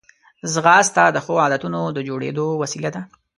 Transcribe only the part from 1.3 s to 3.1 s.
عادتونو د جوړېدو وسیله ده